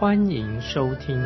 [0.00, 1.22] 欢迎收听。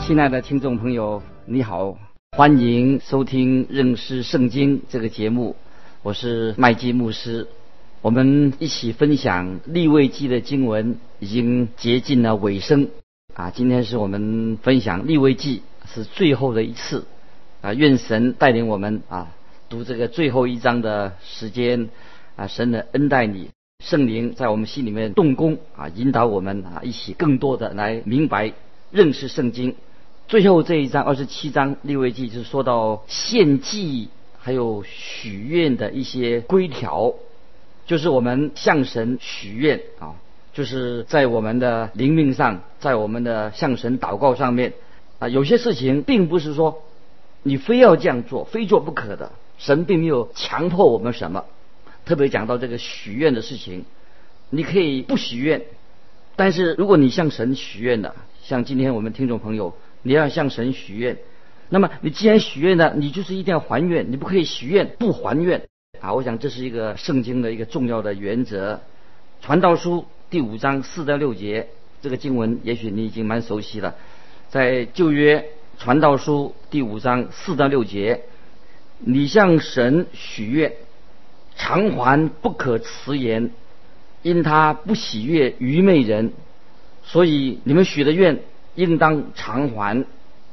[0.00, 1.98] 亲爱的听众朋友，你好，
[2.34, 5.54] 欢迎收听认识圣经这个节目，
[6.02, 7.46] 我是麦基牧师。
[8.00, 12.88] 我们一起分享立位记的经文，已经接近了尾声。
[13.34, 17.04] 啊，今天是我们分享立位记是最后的一次
[17.60, 19.34] 啊，愿神带领我们啊
[19.68, 21.90] 读这个最后一章的时间
[22.36, 23.50] 啊，神的恩待你，
[23.84, 28.54] 圣灵在我们心里面动工啊，引导我们啊一起更多的来明白
[28.90, 29.76] 认识圣经。
[30.26, 37.12] 最后这一章二十七章立位记就是说到献祭还有许愿的一些规条，
[37.86, 40.14] 就是我们向神许愿啊。
[40.54, 44.72] 就是在我们的灵命上，在我们的向神祷告上面，
[45.18, 46.82] 啊，有些事情并不是说
[47.42, 49.30] 你非要这样做，非做不可的。
[49.58, 51.44] 神并没有强迫我们什么。
[52.06, 53.84] 特别讲到这个许愿的事情，
[54.48, 55.62] 你可以不许愿，
[56.36, 61.18] 但是如果你向神许愿的，像今天我们听众朋友，你要向神许愿，
[61.68, 65.68] 那么你既然许愿了，你就是一定要还愿，你不可以许愿不还愿
[66.00, 66.14] 啊！
[66.14, 68.80] 我想这是一个圣经的一个重要的原则，
[69.42, 70.06] 传道书。
[70.30, 71.68] 第五章四到六节，
[72.02, 73.94] 这个经文也许你已经蛮熟悉了。
[74.50, 75.42] 在旧约
[75.78, 78.24] 传道书第五章四到六节，
[78.98, 80.72] 你向神许愿，
[81.56, 83.50] 偿还不可辞言，
[84.22, 86.32] 因他不喜悦愚昧人，
[87.02, 88.40] 所以你们许的愿
[88.74, 90.04] 应当偿还。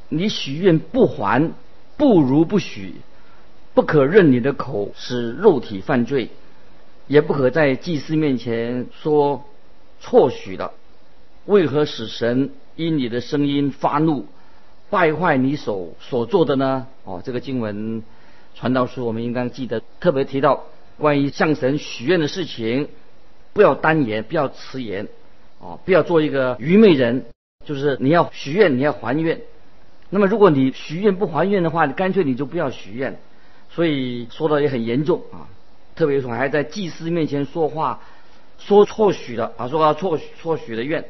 [0.09, 1.51] 你许愿不还，
[1.97, 2.95] 不如不许。
[3.73, 6.29] 不可任你的口使肉体犯罪，
[7.07, 9.45] 也不可在祭司面前说。
[10.01, 10.73] 错许了，
[11.45, 14.27] 为何使神因你的声音发怒，
[14.89, 16.85] 败坏你手所做的呢？
[17.05, 18.03] 哦，这个经文
[18.55, 20.63] 传道书我们应该记得，特别提到
[20.97, 22.89] 关于向神许愿的事情，
[23.53, 25.07] 不要单言，不要辞言，
[25.59, 27.25] 哦，不要做一个愚昧人，
[27.65, 29.41] 就是你要许愿，你要还愿。
[30.09, 33.19] 那么如果你许愿不还愿的话，你干脆你就不要许愿。
[33.69, 35.47] 所以说的也很严重啊，
[35.95, 37.99] 特别说还在祭司面前说话。
[38.57, 39.67] 说错许了啊！
[39.67, 41.03] 说啊错错许的愿，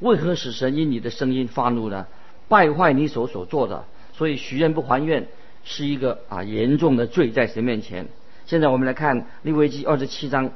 [0.00, 2.06] 为何使神因你的声音发怒呢？
[2.48, 3.84] 败坏你所所做的，
[4.14, 5.28] 所以许愿不还愿
[5.70, 8.08] 是一个啊严重的罪在神面前。
[8.46, 10.50] 现在我们来看利未记二十七章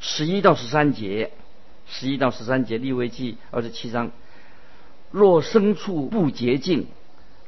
[0.00, 1.30] 十一到十三节，
[1.88, 4.10] 十一到十三节利未记二十七章，
[5.10, 6.88] 若牲畜不洁净，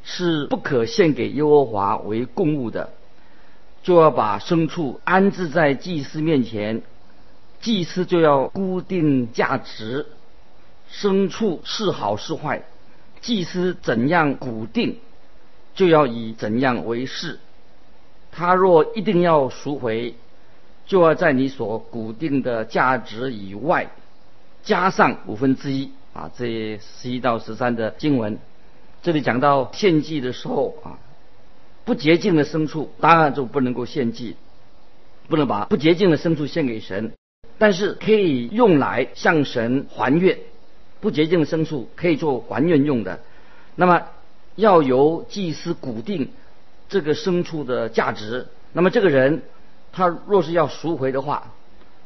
[0.03, 2.95] 是不可献给耶和华为供物的，
[3.83, 6.81] 就要把牲畜安置在祭司面前。
[7.61, 10.07] 祭司就要固定价值，
[10.91, 12.63] 牲畜是好是坏，
[13.21, 14.99] 祭司怎样固定，
[15.75, 17.39] 就要以怎样为是。
[18.31, 20.15] 他若一定要赎回，
[20.87, 23.91] 就要在你所固定的价值以外
[24.63, 26.31] 加上五分之一啊。
[26.37, 28.39] 这十一到十三的经文，
[29.03, 30.99] 这里讲到献祭的时候啊，
[31.85, 34.37] 不洁净的牲畜当然就不能够献祭，
[35.29, 37.13] 不能把不洁净的牲畜献给神。
[37.59, 40.39] 但是可以用来向神还愿，
[41.01, 43.21] 不洁净的牲畜可以做还愿用的。
[43.77, 44.03] 那么
[44.55, 46.31] 要由祭司固定
[46.89, 48.47] 这个牲畜的价值。
[48.73, 49.43] 那么这个人
[49.93, 51.53] 他若是要赎回的话，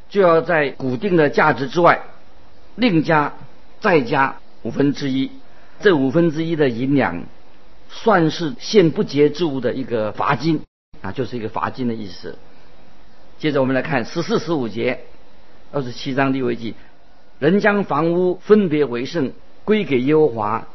[0.08, 2.02] 就要在固定的价值之外
[2.74, 3.34] 另加
[3.80, 5.30] 再加五分之一。
[5.80, 7.24] 这五分之一的银两
[7.88, 10.62] 算是献不洁之物的一个罚金
[11.02, 12.38] 啊，就是一个罚金的意思。
[13.38, 15.00] 接着我们来看十四、十五节。
[15.72, 16.74] 二十七章立位记，
[17.40, 19.32] 人将房屋分别为圣，
[19.64, 20.68] 归给耶和华，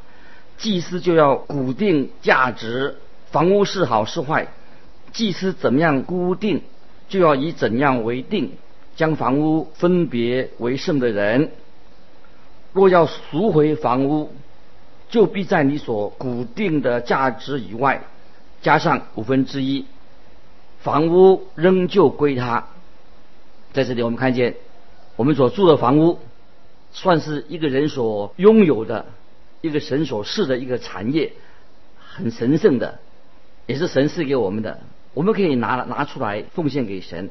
[0.62, 2.96] 祭司就要固定价值，
[3.31, 4.48] 房屋是好是坏，
[5.12, 6.62] 祭司怎么样固定，
[7.10, 8.54] 就要以怎样为定。
[8.96, 11.50] 将房屋分别为圣的人，
[12.74, 14.30] 若要赎回房屋，
[15.10, 18.04] 就必在你所固定的价值以外
[18.62, 19.88] 加上五分之一，
[20.81, 22.68] 房屋仍旧归他。
[23.74, 24.56] 在这里，我们看见。
[25.16, 26.19] 我们所住的房屋，
[26.92, 29.06] 算是一个人所拥有的
[29.62, 31.34] 一个神所赐的一个产业，
[31.98, 33.00] 很神圣的，
[33.68, 34.80] 也是神赐给我们的。
[35.13, 37.30] 我们可以拿拿出来奉献给神。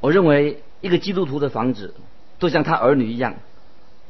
[0.00, 1.94] 我认为一个基督徒的房子
[2.38, 3.36] 都像他儿女一样，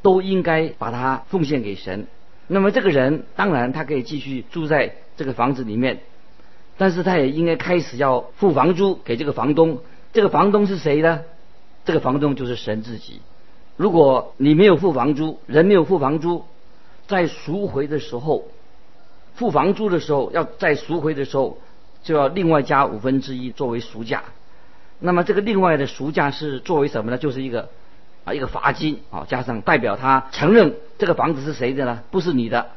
[0.03, 2.07] 都应该把它奉献给神。
[2.47, 6.01] 那么这个人当然他可以继续住在这个房子里面，
[6.77, 9.81] 但是他也应该开始要付房租给这个房东。
[10.13, 11.23] 这个房东是谁呢？
[11.85, 13.21] 这个房东就是神自己。
[13.77, 16.45] 如果你没有付房租，人没有付房租，
[17.07, 18.45] 在赎回的时候，
[19.35, 21.59] 付房租的时候，要在赎回的时候，
[22.03, 24.23] 就要另外加五分之一作为赎价。
[25.01, 27.19] 那么这个另外的赎价是作为什么呢？
[27.19, 27.69] 就是一个
[28.25, 32.03] 啊一个罚金啊，加上代表他承认这个房子是谁的呢？
[32.11, 32.71] 不是你的，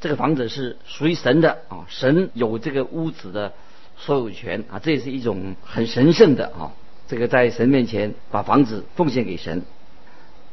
[0.00, 3.52] 这个房子是属于神的啊，神有这个屋子的
[3.96, 6.72] 所有权啊，这也是一种很神圣的啊，
[7.08, 9.62] 这个在神面前把房子奉献给神。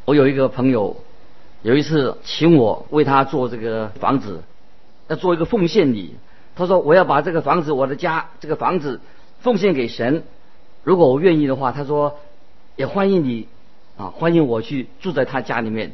[0.05, 1.03] 我有一个朋友，
[1.63, 4.41] 有一次请我为他做这个房子，
[5.07, 6.15] 要做一个奉献礼。
[6.55, 8.99] 他说我要把这个房子，我的家这个房子
[9.41, 10.23] 奉献给神。
[10.83, 12.19] 如果我愿意的话，他说
[12.75, 13.47] 也欢迎你
[13.97, 15.93] 啊，欢迎我去住在他家里面。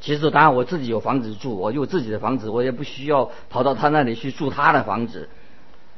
[0.00, 5.28] 其实当然我自己有房子住，我有自己的房子，我也不需要跑到他那里去住他的房子。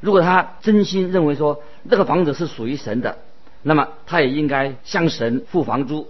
[0.00, 3.18] 如果他真心认为说这个房子是属于神的，
[3.62, 6.08] 那么他也应该向神付房租。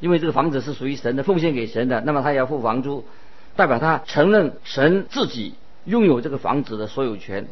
[0.00, 3.04] 因为这个房子是属于神的，奉献给神的，那么他也要付房租，
[3.56, 5.54] 代表他承认神自己
[5.84, 7.48] 拥有这个房子的所有权。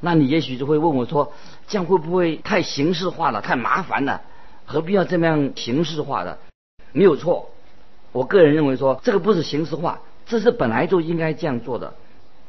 [0.00, 1.32] 那你也许就会问我说，
[1.68, 4.22] 这样会不会太形式化了，太麻烦了？
[4.66, 6.38] 何必要这么样形式化的？
[6.92, 7.50] 没有错，
[8.12, 11.94] 我个人认为说，这个不是形式化，这是本来就应该这样做的。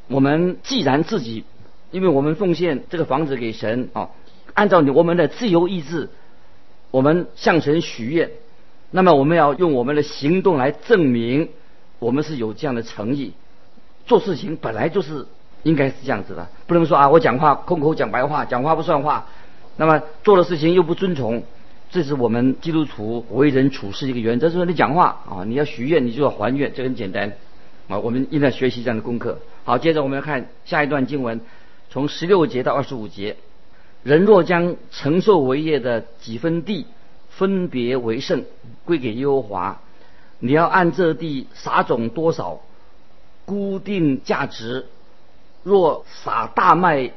[0.08, 1.44] 我们既然自己，
[1.90, 4.10] 因为我们奉献这个房子给神啊，
[4.54, 6.10] 按照你我们的自由意志，
[6.90, 8.30] 我们向神许愿。
[8.90, 11.48] 那么我们要用我们的行动来证明
[11.98, 13.32] 我们是有这样的诚意。
[14.06, 15.26] 做事情本来就是
[15.64, 19.26] 应该是这样子的，不能说啊我讲话空口讲白话，讲话不算话。
[19.76, 21.42] 那么做的事情又不遵从，
[21.90, 24.48] 这是我们基督徒为人处事一个原则。
[24.48, 27.32] 就是你讲话啊，你要许愿，你就要还愿，这很简单
[27.88, 27.98] 啊。
[27.98, 29.38] 我们应该学习这样的功课。
[29.64, 31.40] 好，接着我们要看下一段经文，
[31.90, 33.36] 从十六节到二十五节。
[34.04, 36.86] 人若将承受为业的几分地。
[37.36, 38.44] 分别为圣，
[38.84, 39.80] 归给耶和华。
[40.38, 42.60] 你要按这地撒种多少，
[43.44, 44.86] 固定价值。
[45.62, 47.10] 若撒大麦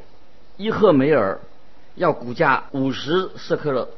[0.58, 1.40] 一赫梅尔，
[1.96, 3.90] 要估价五十舍克勒。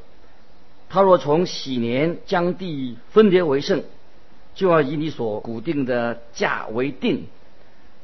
[0.90, 3.84] 他若从喜年将地分别为圣，
[4.54, 7.28] 就要以你所固定的价为定。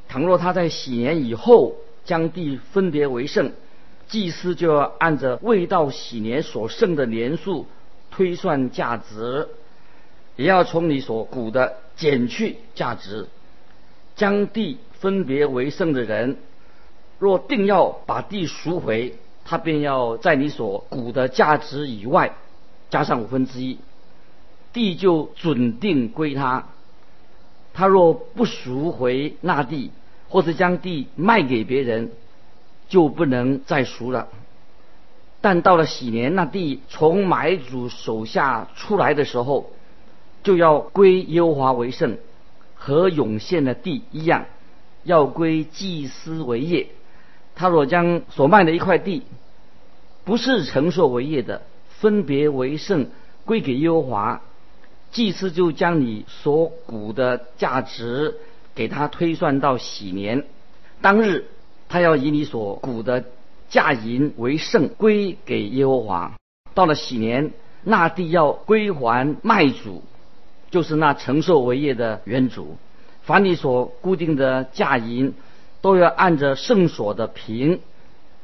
[0.08, 1.76] 倘若他在喜年以后
[2.06, 3.52] 将地分别为圣，
[4.08, 7.68] 祭司就要按着未到喜年所剩的年数。
[8.12, 9.50] 推算价值，
[10.36, 13.28] 也要从你所估的减去价值。
[14.16, 16.38] 将地分别为圣的人，
[17.20, 19.16] 若定要把地赎回，
[19.46, 22.34] 他便要在你所估的价值以外
[22.90, 23.78] 加上五分之一，
[24.74, 26.66] 地就准定归他。
[27.74, 29.92] 他若不赎回那地，
[30.30, 32.12] 或者将地卖给别人，
[32.90, 34.30] 就不能再赎了。
[35.40, 39.70] 但到了喜年，那地从买主手下出来的时候，
[40.44, 42.18] 就要归耶和华为圣，
[42.74, 44.46] 和涌现的地一样，
[45.04, 46.88] 要归祭司为业。
[47.56, 49.24] 他若将所卖的一块地，
[50.26, 51.62] 不是承受为业的，
[52.00, 53.08] 分别为圣，
[53.46, 54.42] 归给耶和华，
[55.12, 58.36] 祭司就将你所股的价值
[58.74, 60.46] 给他推算到喜年
[61.00, 61.46] 当日，
[61.90, 63.24] 他要以你所股的。
[63.70, 66.34] 价银为圣，归给耶和华。
[66.74, 67.52] 到了喜年，
[67.84, 70.04] 那地要归还卖主，
[70.72, 72.78] 就是那承受为业的原主。
[73.24, 75.34] 凡你所固定的价银，
[75.82, 77.82] 都要按着圣所的平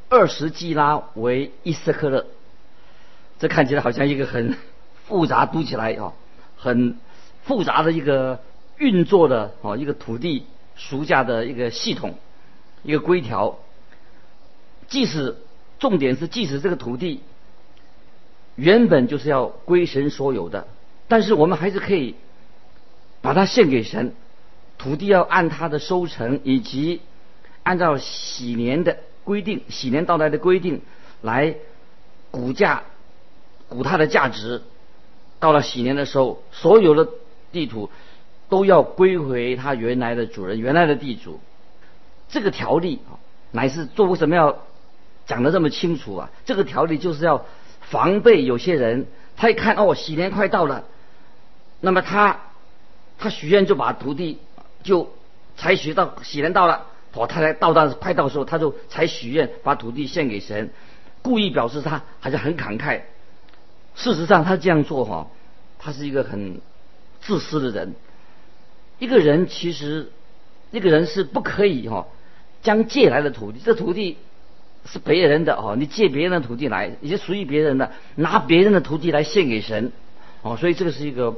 [0.09, 2.25] 二十基拉为一斯克勒。
[3.39, 4.57] 这看起来好像一个很
[5.05, 6.13] 复杂，读起来啊，
[6.57, 6.97] 很
[7.43, 8.39] 复杂的一个
[8.77, 12.15] 运作的啊一个土地赎价的一个系统，
[12.83, 13.57] 一个规条。
[14.93, 15.37] 即使
[15.79, 17.21] 重点是，即使这个土地
[18.55, 20.67] 原本就是要归神所有的，
[21.07, 22.13] 但是我们还是可以
[23.19, 24.13] 把它献给神。
[24.77, 27.01] 土地要按它的收成以及
[27.63, 30.83] 按照喜年的规定，喜年到来的规定
[31.23, 31.55] 来
[32.29, 32.83] 估价，
[33.69, 34.61] 估它的价值。
[35.39, 37.09] 到了喜年的时候，所有的
[37.51, 37.89] 地土
[38.47, 41.39] 都要归回它原来的主人，原来的地主。
[42.29, 43.17] 这个条例啊，
[43.49, 44.59] 乃是作为什么要？
[45.25, 46.29] 讲的这么清楚啊！
[46.45, 47.45] 这个条例就是要
[47.81, 50.83] 防备有些人，他一看哦，喜年快到了，
[51.79, 52.41] 那么他
[53.17, 54.39] 他许愿就把土地
[54.83, 55.13] 就
[55.55, 60.71] 采取到喜年到了，哦，他才到到快到的时候他就才许愿把土地献给神，
[61.21, 63.01] 故意表示他还是很慷慨。
[63.95, 65.27] 事实上他这样做哈，
[65.79, 66.59] 他是一个很
[67.21, 67.95] 自私的人。
[68.99, 70.11] 一个人其实，
[70.71, 72.07] 一个人是不可以哈，
[72.61, 74.17] 将借来的土地，这土地
[74.85, 79.91] 是别人的哦，你借别人的土地来，也属于别人的，拿别人的土地来献给神，
[80.41, 81.35] 哦，所以这个是一个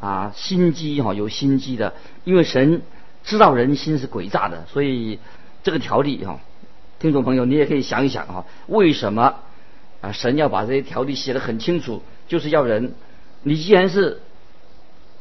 [0.00, 2.82] 啊心机哈，有心机的，因为神
[3.24, 5.18] 知道人心是诡诈的，所以
[5.62, 6.40] 这个条例哈，
[6.98, 9.34] 听众朋友你也可以想一想哈，为什么
[10.00, 12.94] 啊神要把这些条例写得很清楚，就是要人，
[13.42, 14.20] 你既然是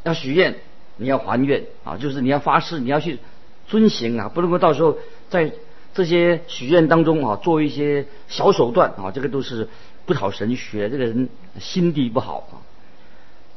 [0.04, 0.56] 要许愿。
[0.98, 3.20] 你要还愿啊，就是你要发誓，你要去
[3.68, 4.98] 遵行啊，不能够到时候
[5.30, 5.52] 在
[5.96, 9.68] 这些许愿当中啊做一些小手段啊，这个都是
[10.06, 11.28] 不讨神学，这个人
[11.60, 12.62] 心地不好啊。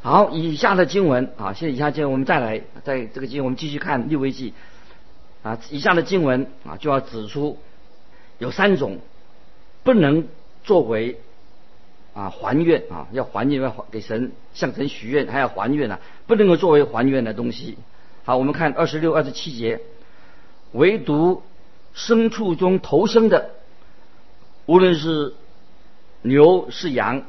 [0.00, 4.54] 好，以下的经文啊，现在以下经文我们再来，在这个经文我们继续看六位记
[5.42, 7.59] 啊，以下的经文啊就要指出
[8.38, 9.00] 有三种
[9.83, 10.26] 不能
[10.64, 11.18] 作为。
[12.14, 17.78] 啊，还愿啊，要还愿，要还给神向神许愿，还要还愿呢，不能够作为还愿的东西。
[18.25, 19.78] 好，我们看二十六、二十七节，
[20.73, 21.45] 唯独
[21.99, 23.50] 牲畜中投生的，
[24.67, 25.35] 无论是
[26.23, 27.23] 牛是羊，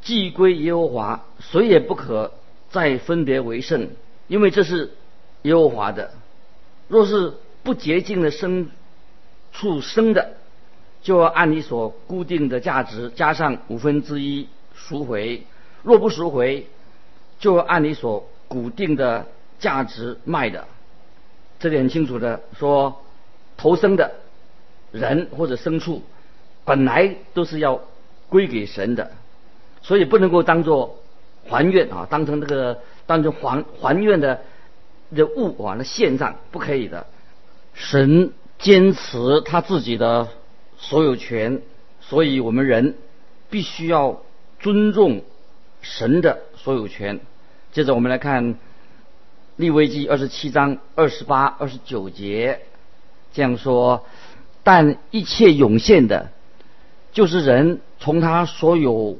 [0.00, 2.32] 既归耶和华，谁也不可
[2.70, 3.90] 再分别为圣，
[4.28, 4.94] 因为这是
[5.42, 6.10] 耶和华的。
[6.88, 8.68] 若是不洁净的牲
[9.52, 10.32] 畜生的，
[11.02, 15.44] 就要按你所固定的价值加上五分之一赎回，
[15.82, 16.66] 若不赎回，
[17.38, 19.26] 就要按你所固定的
[19.58, 20.66] 价值卖的。
[21.58, 23.02] 这里很清楚的说，
[23.56, 24.14] 投生的
[24.92, 26.02] 人或者牲畜，
[26.64, 27.80] 本来都是要
[28.28, 29.12] 归给神的，
[29.82, 30.98] 所以不能够当做
[31.48, 34.40] 还愿啊，当成这个当成还还愿的
[35.14, 37.06] 的物啊，那献上不可以的。
[37.74, 40.28] 神坚持他自己的。
[40.78, 41.62] 所有权，
[42.02, 42.96] 所以我们人
[43.48, 44.20] 必须要
[44.60, 45.22] 尊重
[45.80, 47.18] 神的所有权。
[47.72, 48.56] 接着我们来看
[49.56, 52.60] 利未记二十七章二十八、二十九节，
[53.36, 54.06] 这样说：
[54.62, 56.30] 但一切涌现的，
[57.12, 59.18] 就是人从他所有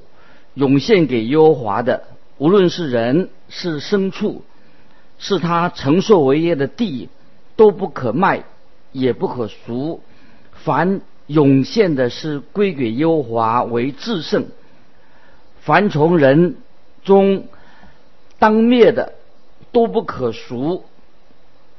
[0.55, 2.05] 涌现给耶和华的，
[2.39, 4.43] 无论是人是牲畜，
[5.19, 7.11] 是他承受为业的地，
[7.57, 8.45] 都不可卖，
[8.91, 10.01] 也不可赎。
[10.65, 14.47] 凡涌现的是归给耶和华为至圣，
[15.61, 16.57] 凡从人
[17.05, 17.49] 中
[18.39, 19.13] 当灭的
[19.73, 20.87] 都不可赎，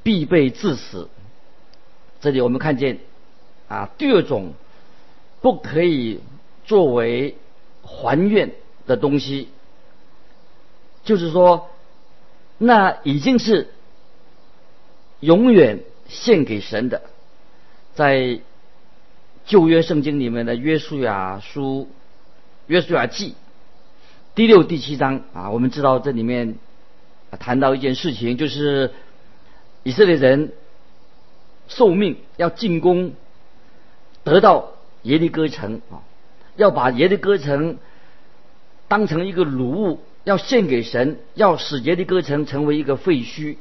[0.04, 1.10] 必被致死。
[2.22, 3.00] 这里我们看见
[3.68, 4.54] 啊，第二种
[5.42, 6.20] 不可以
[6.66, 7.36] 作为
[7.82, 8.52] 还愿
[8.86, 9.50] 的东西，
[11.04, 11.70] 就是说，
[12.58, 13.70] 那已经是
[15.20, 17.02] 永远献给神的，
[17.96, 18.40] 在。
[19.46, 21.88] 旧约圣经里面的约书亚书、
[22.66, 23.34] 约书亚记
[24.36, 26.56] 第六、第七章啊，我们知道这里面
[27.40, 28.92] 谈到一件事情，就是
[29.84, 30.52] 以色列人
[31.68, 33.14] 受命要进攻，
[34.24, 34.72] 得到
[35.04, 36.04] 耶利哥城啊，
[36.56, 37.78] 要把耶利哥城
[38.88, 43.58] 当成一个掳物，要献给神，要使耶利哥城成为一个废墟。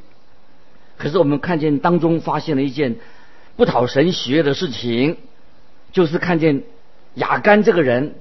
[0.96, 2.96] 可是我们看见当中发现了一件
[3.56, 5.16] 不讨神喜悦的事情。
[5.92, 6.62] 就是看见
[7.14, 8.16] 雅干这个人，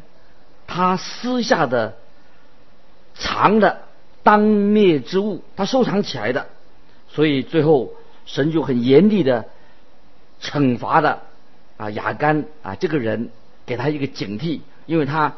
[0.65, 1.97] 他私下的
[3.15, 3.81] 藏的
[4.23, 6.47] 当灭之物，他收藏起来的，
[7.09, 7.91] 所以最后
[8.25, 9.49] 神就很严厉的
[10.45, 11.23] 惩罚的
[11.77, 13.29] 啊雅干啊这个人，
[13.65, 15.33] 给他一个警惕，因为他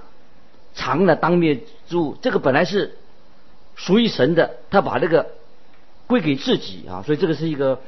[0.74, 2.98] 藏了当灭之物，这个本来是
[3.76, 5.28] 属于神的，他把这个
[6.08, 7.80] 归给自己啊，所以这个是一个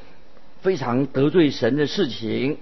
[0.62, 2.56] 非常得罪神的事情。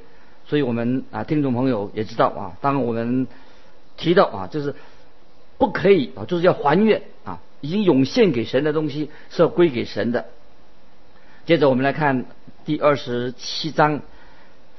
[0.47, 3.29] 所以我们啊，听众朋友也知道啊，当我们
[3.97, 4.75] 提到啊，就是
[5.59, 10.27] 不可以啊，就是要还愿啊，已经涌现给神的东西是要归给神的。
[11.45, 12.27] 接着我们来看
[12.65, 14.01] 第二十七章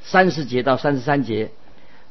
[0.01, 1.51] 三十节到三十三节，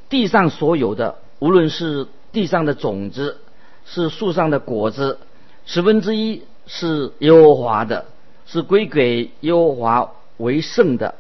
[0.09, 3.39] 地上所有的，无论是地上的种子，
[3.85, 5.19] 是树上的果子，
[5.67, 8.07] 十分之一是耶和华的，
[8.47, 11.15] 是归给耶和华为圣的。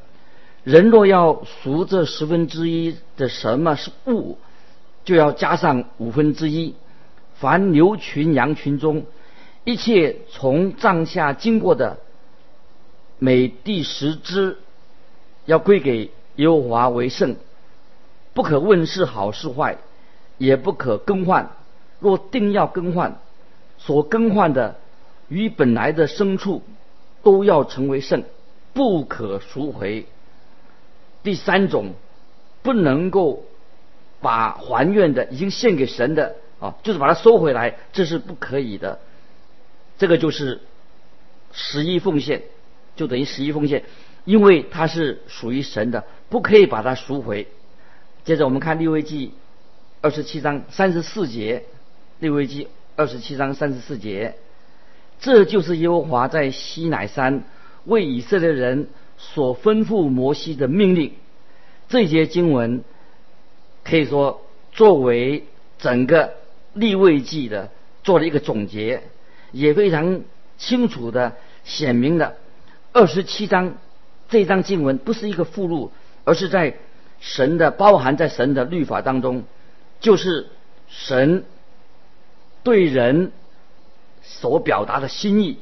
[0.64, 4.36] 人若要赎这十分之一的什么是物，
[5.04, 6.74] 就要加上五分之一。
[7.36, 9.06] 凡牛群羊群中，
[9.64, 11.98] 一切从帐下经过的，
[13.18, 14.58] 每第十只，
[15.46, 17.34] 要归给耶和华为圣，
[18.32, 19.78] 不可问是好是坏，
[20.38, 21.50] 也不可更换。
[21.98, 23.20] 若定要更换，
[23.76, 24.76] 所更换的
[25.28, 26.62] 与本来的牲畜
[27.24, 28.22] 都要成为圣，
[28.72, 30.06] 不可赎回。
[31.24, 31.94] 第三种，
[32.62, 33.42] 不能够
[34.20, 39.00] 把还愿的已经献给神的啊，就是把它收回来，这是不可以的。
[39.98, 40.60] 这个就是
[41.52, 42.42] 十一奉献，
[42.94, 43.82] 就等于十一奉献，
[44.24, 47.48] 因为它是属于神的，不可以把它赎回。
[48.24, 49.32] 接着我们看利未记
[50.00, 51.64] 二十七章三十四节，
[52.18, 54.34] 利未记二十七章三十四节，
[55.20, 57.44] 这就是耶和华在西乃山
[57.84, 61.14] 为以色列人所吩咐摩西的命令。
[61.88, 62.84] 这节经文
[63.82, 64.42] 可以说
[64.72, 65.44] 作为
[65.78, 66.34] 整个
[66.74, 67.70] 利未记的
[68.04, 69.02] 做了一个总结，
[69.52, 70.20] 也非常
[70.58, 72.34] 清楚的显明了
[72.92, 73.74] 二十七章
[74.28, 75.92] 这章经文不是一个附录，
[76.28, 76.74] 而是在
[77.20, 79.44] 神的包含在神的律法当中，
[79.98, 80.48] 就是
[80.88, 81.46] 神
[82.62, 83.32] 对人
[84.22, 85.58] 所表达的心意，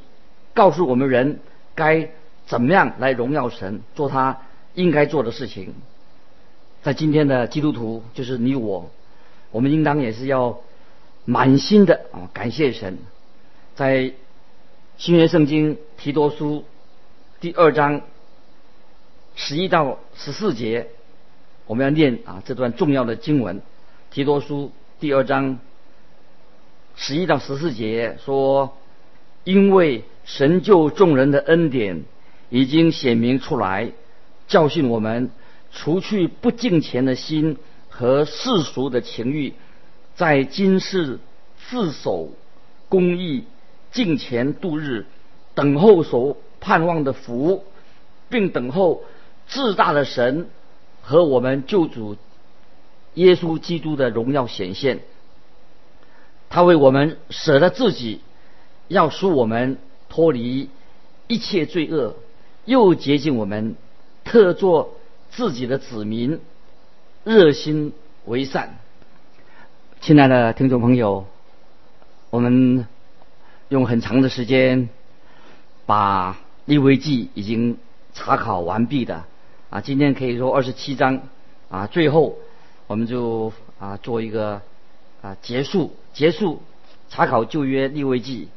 [0.53, 1.39] 告诉我们人
[1.73, 2.09] 该
[2.47, 4.41] 怎么样来荣耀神，做他
[4.73, 5.73] 应该做的事情。
[6.83, 8.91] 在今天的基督徒，就是你我，
[9.51, 10.59] 我们应当也是要
[11.23, 12.97] 满心的啊感谢神。
[13.75, 14.11] 在
[14.97, 16.65] 新约圣经提多书
[17.39, 18.01] 第二章
[19.39, 20.87] 十一到十四节，
[21.67, 23.61] 我们要念啊这段重要的经文。
[24.09, 25.59] 提多书第二章
[26.95, 28.75] 十一到十四节说
[29.45, 32.03] ：“因为神救众人的恩典
[32.49, 33.91] 已经显明出来，
[34.47, 35.29] 教训我们。”
[35.71, 37.57] 除去不敬虔的心
[37.89, 39.53] 和世俗的情欲，
[40.15, 41.19] 在今世
[41.69, 42.31] 自守
[42.89, 43.43] 公义、
[43.91, 45.05] 敬虔度日，
[45.53, 47.65] 等候所盼望的福，
[48.29, 49.03] 并等候
[49.47, 50.49] 至大的神
[51.01, 52.17] 和我们救主
[53.13, 54.99] 耶稣基督的荣耀显现。
[56.49, 58.21] 他为我们舍了自己，
[58.87, 59.77] 要使我们
[60.09, 60.69] 脱离
[61.27, 62.15] 一切罪恶，
[62.65, 63.75] 又洁净我们，
[64.23, 64.93] 特作。
[65.29, 66.39] 自己的子民
[67.25, 67.93] 热心
[68.25, 68.79] 为善，
[69.99, 71.27] 亲爱的听众朋友，
[72.29, 72.87] 我们
[73.67, 74.87] 用很长的时间
[75.85, 77.77] 把利未记已经
[78.13, 79.25] 查考完毕的
[79.69, 81.19] 啊，今天可以说二十七章
[81.69, 82.37] 啊，最后
[82.87, 84.61] 我们就啊做一个
[85.21, 86.61] 啊结束结束
[87.09, 88.47] 查考旧约利未记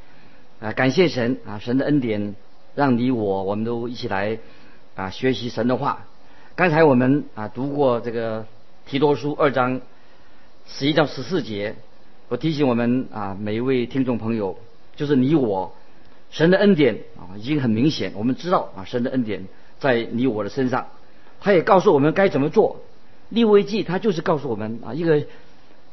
[0.61, 2.37] 啊，感谢神啊，神的恩典
[2.77, 4.39] 让你我我们都一起来
[4.95, 6.05] 啊学习神的话。
[6.55, 8.47] 刚才我们啊读过这个
[8.87, 9.81] 提多书二章
[10.69, 11.75] 十一到十四节，
[12.29, 14.57] 我提醒我们啊每一位听众朋友，
[14.95, 15.75] 就是你我，
[16.31, 19.49] 神的恩典啊已经很明显，我们知道啊神的恩典
[19.81, 20.87] 在你我的身上，
[21.41, 22.81] 他也告诉我们该怎么做。
[23.29, 25.25] 利未记他就是告诉我们啊一个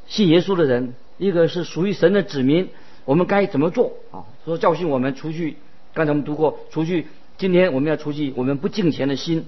[0.08, 2.70] 信耶稣的人，一个是属于神的子民，
[3.06, 4.26] 我们该怎么做啊？
[4.46, 5.58] 说教训我们除去
[5.94, 7.08] 刚才我们读过除去，
[7.38, 9.46] 今天我们要除去我们不敬虔的心。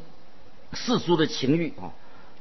[0.72, 1.90] 世俗的情欲啊，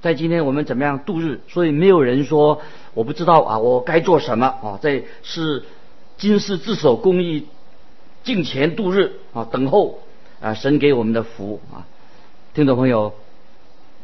[0.02, 1.40] 在今天我们怎么样度日？
[1.48, 2.60] 所以没有人说
[2.92, 4.78] 我不知道啊，我该做什么啊？
[4.82, 5.64] 在是
[6.18, 7.46] 今世自守公义，
[8.24, 10.00] 敬虔度日啊，等候
[10.42, 11.86] 啊神给我们的福啊。
[12.52, 13.14] 听众朋友，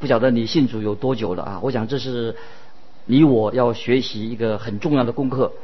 [0.04, 1.60] 不晓得你信主有多久了啊？
[1.62, 2.36] 我想这是
[3.06, 5.54] 你我要学习一个很重要的功课。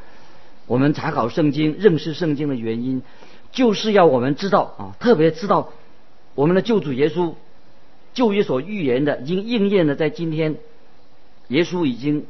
[0.67, 3.03] 我们查考圣经、认识圣经的原因，
[3.53, 5.69] 就是要我们知道啊，特别知道
[6.35, 7.35] 我们的救主耶稣。
[8.15, 9.95] 旧约所预言的，已经应验了。
[9.95, 10.57] 在今天，
[11.49, 12.25] 耶稣已经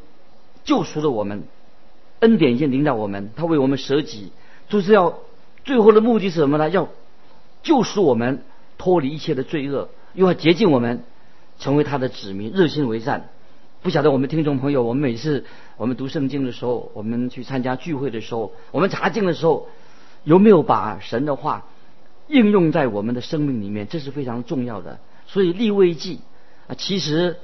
[0.65, 1.45] 救赎了我们，
[2.19, 4.33] 恩典已经领导我们，他为我们舍己，
[4.69, 5.21] 就是要
[5.65, 6.71] 最后的目的是什么呢？
[6.71, 6.89] 要
[7.63, 8.43] 救赎我们，
[8.79, 11.05] 脱离一切的罪恶，又要洁净我们，
[11.61, 13.29] 成为他的子民，热心为善。
[13.83, 15.45] 不晓得我们听众朋友，我们每次
[15.77, 19.69] 我们读圣经的时候，我们去参加聚会的时候，我们查经的时候，
[20.25, 21.67] 有没有把神的话
[22.29, 23.87] 应用在我们的生命里面？
[23.87, 24.99] 这是非常重要的。
[25.27, 26.21] 所以立位记
[26.67, 27.37] 啊，其实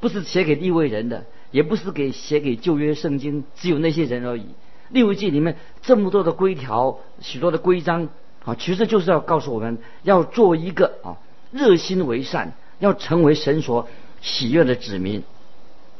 [0.00, 4.46] 不是写给立位人的，也不是给写给旧约圣经只有那些人而已。
[4.90, 8.08] 立位记里面这么多的规条，许多的规章
[8.44, 11.16] 啊，其实就是要告诉我们要做一个啊
[11.50, 13.88] 热心为善，要成为神所
[14.20, 15.22] 喜悦的子民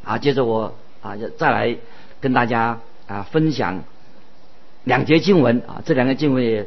[0.05, 0.19] 啊。
[0.19, 1.77] 接着我啊再来
[2.21, 3.85] 跟大家啊分享
[4.85, 6.67] 两节经文啊，这两个经文也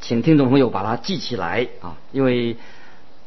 [0.00, 2.56] 请听众朋友把它记起来啊，因为。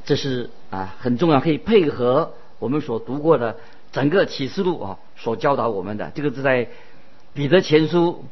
[0.08, 3.58] 这是啊很重要，可以配合我们所读过的
[3.92, 6.12] 整个启示录啊所教导我们的。
[6.14, 6.68] 这个是在
[7.34, 8.24] 彼得前书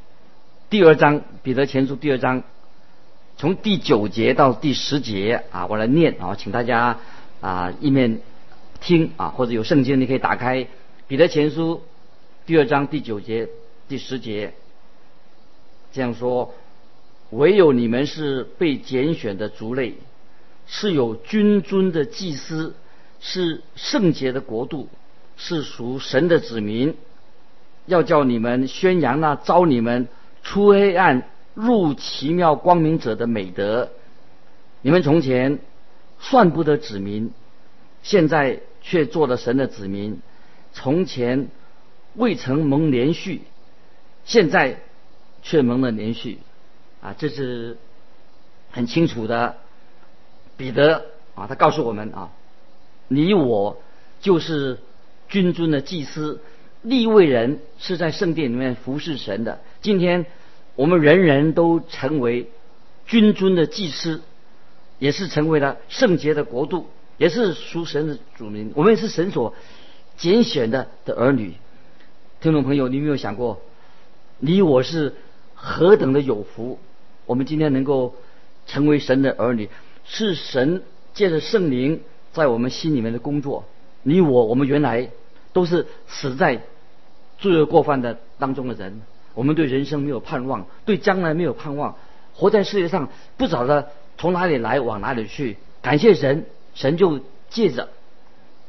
[0.69, 2.43] 第二章，彼得前书第二章
[3.37, 6.99] 从第九节到第十节啊，我来念啊，请大家
[7.43, 8.21] 啊一面
[8.79, 10.65] 听啊，或者有圣经你可以打开
[11.09, 11.83] 彼得前书
[12.45, 13.49] 第二章第九节
[13.89, 14.53] 第十节，
[15.91, 16.53] 这样说：
[17.31, 19.95] 唯有你们是被拣选的族类。
[20.65, 22.73] 是有君尊的祭司，
[23.19, 24.87] 是圣洁的国度，
[25.35, 26.95] 是属神的子民。
[27.85, 30.07] 要叫你们宣扬那招你们
[30.41, 33.89] 出黑暗入奇妙光明者的美德，
[34.81, 35.59] 你们从前
[36.23, 37.31] 算不得子民，
[38.01, 40.21] 现在却做了神的子民；
[40.71, 41.49] 从前
[42.15, 43.41] 未曾蒙连续，
[44.23, 44.79] 现在
[45.41, 46.39] 却蒙了连续。
[47.01, 47.77] 啊，这是
[48.71, 49.57] 很清楚的。
[50.55, 52.31] 彼得啊，他告诉我们啊，
[53.09, 53.81] 你我
[54.21, 54.79] 就是
[55.27, 56.39] 君尊的祭司，
[56.83, 59.59] 立位人是在圣殿里面服侍神的。
[59.81, 60.25] 今天
[60.75, 62.49] 我们人人都成为
[63.05, 64.21] 君尊的祭司。
[65.03, 66.87] 也是成为了圣洁的国度，
[67.17, 68.71] 也是属神的主民。
[68.73, 69.53] 我们也是神所
[70.15, 71.55] 拣选的的儿女。
[72.39, 73.59] 听众朋友，你有没有想过，
[74.39, 75.13] 你我是
[75.55, 76.79] 何等的有福？
[77.25, 78.15] 我们今天能够
[78.65, 79.67] 成为神的儿女，
[80.05, 81.99] 是神借着圣灵
[82.31, 83.65] 在我们心里面的工作。
[84.03, 85.09] 你我，我们原来
[85.51, 86.61] 都是死在
[87.39, 89.01] 罪恶过犯的当中的人，
[89.33, 91.97] 我们对人生没有盼望，对将来没有盼望，
[92.33, 93.91] 活在世界上不晓得。
[94.17, 95.57] 从哪里来往哪里去？
[95.81, 96.45] 感谢神，
[96.75, 97.89] 神就借着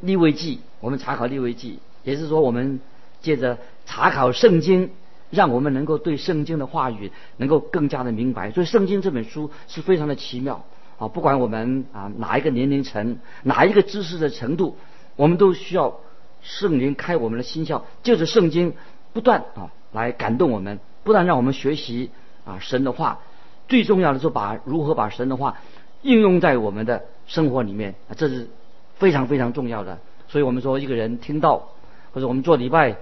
[0.00, 2.80] 立位记，我们查考立位记，也是说我们
[3.22, 4.90] 借着查考圣经，
[5.30, 8.50] 让我们能够对圣经的话语能够更加的明白。
[8.50, 10.64] 所以圣经这本书是非常的奇妙
[10.98, 11.06] 啊！
[11.06, 14.76] 不管我们啊哪一个年龄层，哪一个知识的程度，
[15.14, 16.00] 我们都需要
[16.42, 18.74] 圣灵开我们的心窍，借着圣经
[19.12, 22.10] 不断啊来感动我们，不断让我们学习
[22.44, 23.20] 啊神的话。
[23.68, 25.58] 最重要的是把如何把神的话
[26.02, 28.48] 应用在我们的生活里面啊，这是
[28.96, 29.98] 非常非常重要的。
[30.28, 31.70] 所以我们说，一个人听到
[32.12, 32.96] 或者我们做礼拜，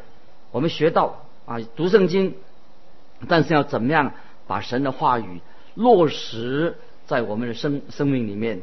[0.50, 2.34] 我们学到啊读圣经，
[3.26, 4.12] 但是要怎么样
[4.46, 5.40] 把神的话语
[5.74, 8.60] 落实在我们的生生命里面？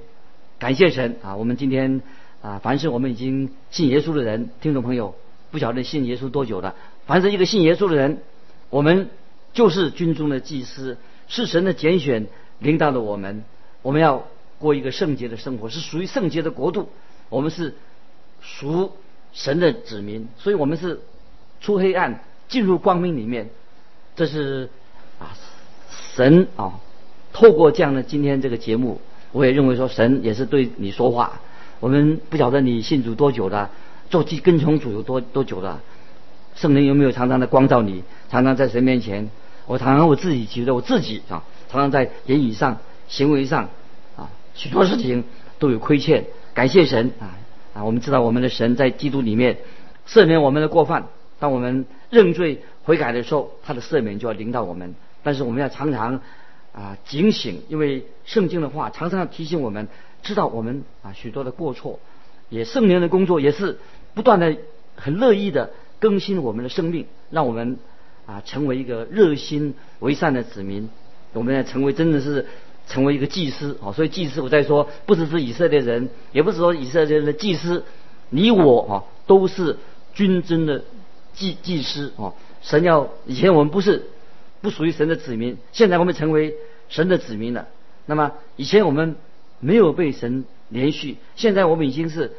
[0.57, 1.35] 感谢神啊！
[1.35, 2.01] 我们今天
[2.41, 5.15] 啊，凡是我们已经信耶稣的人，听众朋友
[5.51, 8.19] 不晓得信耶稣多久了，凡是一个信耶稣的人，
[8.69, 9.09] 我们
[9.53, 10.97] 就是军中的祭司。
[11.29, 12.27] 是神的拣选
[12.59, 13.45] 领导了我们，
[13.81, 14.25] 我们要
[14.57, 16.89] 过一个圣洁的生活，是属于圣洁的国度。
[17.29, 17.75] 我们是
[18.41, 18.91] 属
[19.31, 20.99] 神的子民，所以我们是
[21.61, 23.49] 出黑暗进入光明里面。
[24.15, 24.69] 这是
[25.19, 25.37] 啊，
[26.15, 26.79] 神啊，
[27.31, 28.99] 透过这样的今天这个节目，
[29.31, 31.39] 我也认为说神也是对你说话。
[31.79, 33.69] 我们不晓得你信主多久了，
[34.09, 35.79] 做基跟从主有多多久了，
[36.55, 39.29] 圣灵有没有常常的光照你，常常在神面前。
[39.69, 43.69] 我常常我自己觉得我自己啊，常常在言语上、行为上
[44.17, 45.25] 啊，许多事情
[45.59, 46.25] 都有亏欠。
[46.55, 47.37] 感谢神啊
[47.75, 47.83] 啊！
[47.83, 49.59] 我们知道我们的神在基督里面
[50.07, 51.05] 赦免我们的过犯。
[51.37, 54.95] 当我们认罪悔改的时候，他的赦免就要临到我们。
[55.21, 56.19] 但是我们要常常
[56.73, 59.87] 啊警醒，因为圣经的话常常要提醒我们，
[60.23, 61.99] 知道我们啊许多的过错。
[62.49, 63.77] 也圣灵的工作也是
[64.15, 64.57] 不断的
[64.95, 67.77] 很乐意的更新我们的生命，让我们。
[68.29, 70.87] 啊，成为一个热心为善的子民，
[71.33, 72.45] 我们要成为真的是
[72.87, 73.91] 成为一个祭司啊！
[73.91, 77.83] 所以祭司我在说，不只是以色列人，也不是说以色列人的祭司，
[78.29, 78.93] 你我啊
[79.25, 79.77] 都是
[80.13, 80.83] 军尊的
[81.33, 82.35] 祭祭司啊！
[82.61, 84.05] 神要以前我们不是
[84.61, 86.53] 不属于神的子民，现在我们成为
[86.87, 87.67] 神的子民了。
[88.05, 89.15] 那么以前我们
[89.59, 92.33] 没有被神连续，现在我们已经是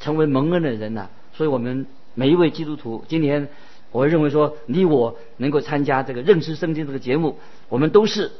[0.00, 1.08] 成为蒙恩的人了。
[1.34, 3.48] 所以我们每一位基督徒今年。
[3.96, 7.38] 我认为说，你我能够参加这个认识圣经这个节目，
[7.70, 8.30] 我们都是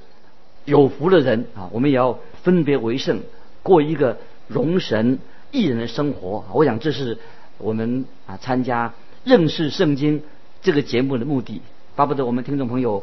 [0.66, 1.70] 有福的人啊！
[1.72, 3.20] 我们也要分别为圣，
[3.62, 5.18] 过一个容神
[5.50, 6.44] 一人的生活。
[6.52, 7.16] 我想这是
[7.56, 8.92] 我们啊参加
[9.24, 10.22] 认识圣经
[10.60, 11.62] 这个节目的目的。
[11.94, 13.02] 巴不得我们听众朋友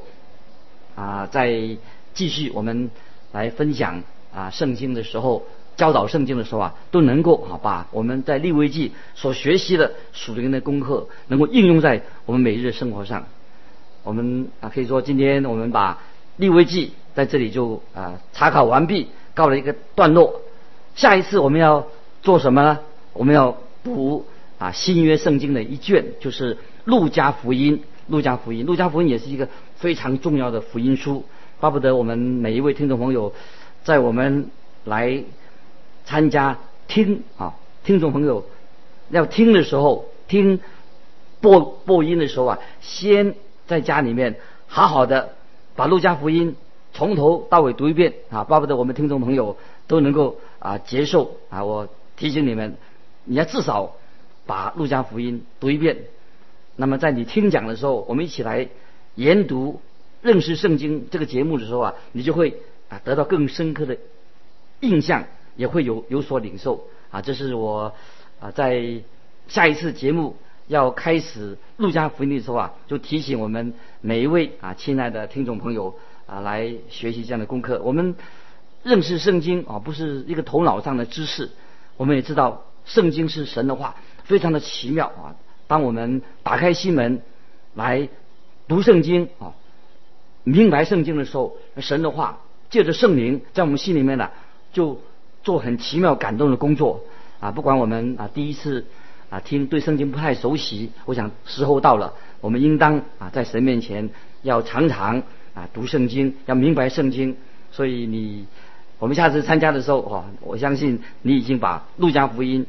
[0.96, 1.78] 啊，在
[2.13, 2.92] 继续我们
[3.32, 5.44] 来分享啊圣经的时候。
[5.76, 13.26] 教导圣经的时候啊，都能够啊把我们在利未记所学习的属灵的功课，能够应用在我们每日的生活上。
[14.04, 15.98] 我们啊可以说，今天我们把
[16.38, 20.42] 利未记在这里就啊查考完毕，告了一个段落。
[20.96, 21.88] 下一次我们要
[22.22, 22.80] 做什么呢？
[23.14, 24.26] 我们要读
[24.60, 27.82] 啊新约圣经的一卷，就是路加福音。
[28.08, 31.26] 路加福音，路加福音也是一个非常重要的福音书。
[31.60, 33.34] 巴不得我们每一位听众朋友，
[33.84, 34.52] 在我们
[34.84, 35.24] 来。
[36.06, 38.46] 参加听啊，听众朋友
[39.10, 40.60] 要听的时候，听
[41.42, 43.36] 播播音的时候啊，先
[43.68, 44.38] 在家里面
[44.68, 45.34] 好好的
[45.76, 46.52] 把《路加福音》
[46.94, 51.63] 从头到尾读一遍啊，巴不得我们听众朋友都能够啊接受啊。
[51.63, 52.78] 我提醒你们，
[53.24, 53.96] 你要至少
[54.46, 55.98] 把《路加福音》读一遍。
[56.76, 58.68] 那么在你听讲的时候，我们一起来
[59.16, 59.82] 研读
[60.22, 63.98] 认识圣经这个节目的时候啊，你就会啊得到更深刻的
[64.80, 65.26] 印象。
[65.56, 67.22] 也会有有所领受啊！
[67.22, 67.94] 这是我
[68.39, 69.02] 啊在
[69.48, 70.36] 下一次节目
[70.68, 77.82] 要开始陆家福音的时候啊，就提醒我们每一位啊亲爱的听众朋友啊来学习这样的功课。
[77.84, 78.16] 我们
[78.84, 81.50] 认识圣经啊，不是一个头脑上的知识。
[81.98, 85.36] 我们也知道圣经是神的话，非常的奇妙啊。
[85.68, 87.22] 当我们打开心门
[87.76, 88.10] 来
[88.68, 89.54] 读圣经啊，
[90.44, 92.39] 明白圣经的时候，神的话
[92.70, 94.32] 借着圣灵在我们心里面呢，
[94.72, 95.00] 就
[95.44, 97.02] 做很奇妙感动的工作
[97.40, 97.52] 啊。
[97.52, 98.86] 不管我们啊第一次
[99.30, 104.10] 啊听对圣经不太熟悉，我想时候到了，我们应当啊在神面前
[104.42, 105.22] 要常常
[105.54, 107.36] 啊读圣经，要明白圣经。
[107.72, 108.48] 所以你。
[109.00, 112.66] 我们下次参加的时候，哈，我相信你已经把《路加福音》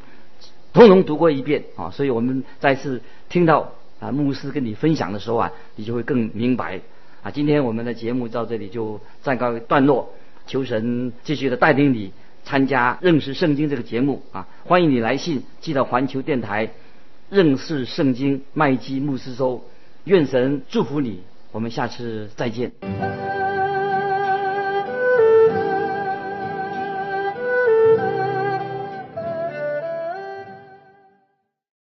[0.73, 6.81] 通通读过一遍啊，所以我们再次听到啊牧师跟你分享的时候啊，你就会更明白
[7.23, 7.31] 啊。
[7.31, 10.13] 今天我们的节目到这里就暂告一段落，
[10.49, 12.11] 求神继续的带领你
[12.45, 16.71] 参加认识圣经这个节目啊，欢迎你来信寄到环球电台
[17.31, 19.65] 认识圣经麦基牧师收，
[20.05, 22.73] 愿神祝福你，我们下次再见。